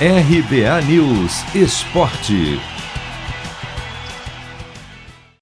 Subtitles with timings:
[0.00, 2.58] RBA News Esporte.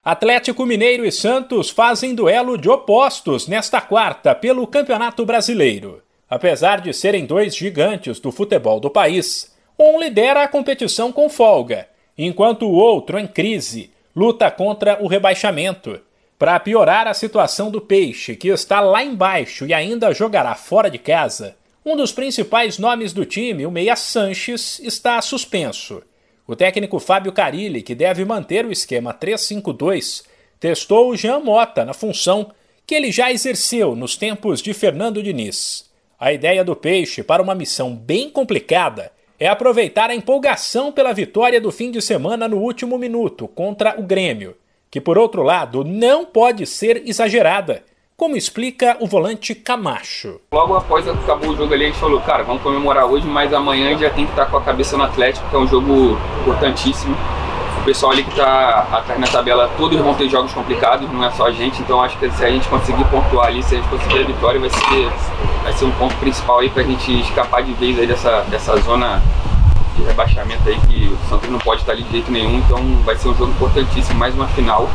[0.05, 6.03] Atlético Mineiro e Santos fazem duelo de opostos nesta quarta pelo Campeonato Brasileiro.
[6.29, 11.87] Apesar de serem dois gigantes do futebol do país, um lidera a competição com folga,
[12.15, 15.99] enquanto o outro, em crise, luta contra o rebaixamento.
[16.37, 20.99] Para piorar a situação do Peixe, que está lá embaixo e ainda jogará fora de
[20.99, 21.55] casa,
[21.85, 26.01] um dos principais nomes do time, o Meia Sanches, está suspenso.
[26.47, 30.23] O técnico Fábio Carilli, que deve manter o esquema 3-5-2,
[30.59, 32.51] testou o Jean Mota na função
[32.85, 35.89] que ele já exerceu nos tempos de Fernando Diniz.
[36.19, 41.59] A ideia do Peixe para uma missão bem complicada é aproveitar a empolgação pela vitória
[41.59, 44.55] do fim de semana no último minuto contra o Grêmio,
[44.89, 47.83] que por outro lado não pode ser exagerada,
[48.15, 50.39] como explica o volante Camacho.
[50.51, 53.97] Logo após acabou o jogo ali, a gente falou, cara, vamos comemorar hoje, mas amanhã
[53.97, 57.15] já tem que estar com a cabeça no Atlético, que é um jogo importantíssimo.
[57.81, 61.31] O pessoal ali que está atrás na tabela, todos vão ter jogos complicados, não é
[61.31, 63.89] só a gente, então acho que se a gente conseguir pontuar ali, se a gente
[63.89, 65.09] conseguir a vitória, vai ser,
[65.63, 68.77] vai ser um ponto principal aí para a gente escapar de vez aí dessa, dessa
[68.77, 69.21] zona
[69.97, 73.17] de rebaixamento aí que o Santos não pode estar ali de jeito nenhum, então vai
[73.17, 74.89] ser um jogo importantíssimo, mais uma final.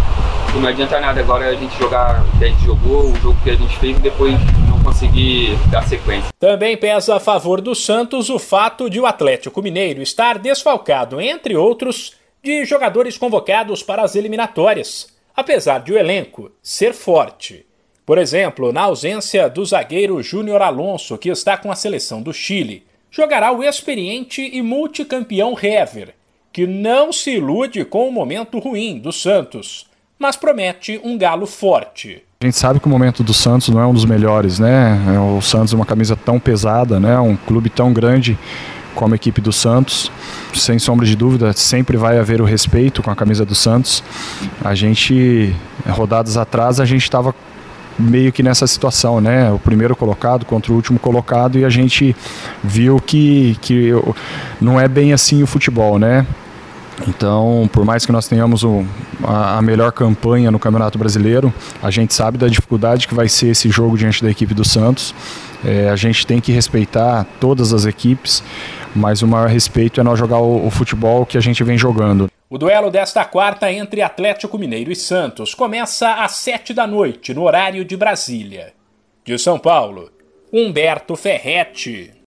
[0.55, 3.51] Não adianta nada agora a gente jogar o que a gente jogou, o jogo que
[3.51, 4.35] a gente fez e depois
[4.69, 6.31] não conseguir dar sequência.
[6.39, 11.57] Também pesa a favor do Santos o fato de o Atlético Mineiro estar desfalcado, entre
[11.57, 17.65] outros, de jogadores convocados para as eliminatórias, apesar de o elenco ser forte.
[18.05, 22.87] Por exemplo, na ausência do zagueiro Júnior Alonso, que está com a seleção do Chile,
[23.11, 26.15] jogará o experiente e multicampeão Hever,
[26.53, 29.88] que não se ilude com o momento ruim do Santos,
[30.19, 32.23] mas promete um galo forte.
[32.41, 34.99] A gente sabe que o momento do Santos não é um dos melhores, né?
[35.15, 37.19] É o Santos é uma camisa tão pesada, né?
[37.19, 38.39] Um clube tão grande
[38.95, 40.11] como a equipe do Santos.
[40.55, 44.03] Sem sombra de dúvida, sempre vai haver o respeito com a camisa do Santos.
[44.65, 45.55] A gente,
[45.87, 47.35] rodadas atrás, a gente estava
[47.99, 49.51] meio que nessa situação, né?
[49.51, 52.15] O primeiro colocado contra o último colocado e a gente
[52.63, 53.91] viu que, que
[54.61, 56.25] não é bem assim o futebol, né?
[57.07, 58.65] Então, por mais que nós tenhamos
[59.25, 63.49] a, a, melhor campanha no Campeonato Brasileiro, a gente sabe da dificuldade que vai ser
[63.49, 65.15] esse jogo diante da equipe do Santos.
[65.65, 68.43] É, a gente tem que respeitar todas as equipes,
[68.95, 72.29] mas o maior respeito é nós jogar o, o futebol que a gente vem jogando.
[72.51, 77.43] O duelo desta quarta entre Atlético Mineiro e Santos começa às sete da noite, no
[77.43, 78.73] horário de Brasília.
[79.25, 80.11] De São Paulo,
[80.51, 82.11] Humberto Ferretti.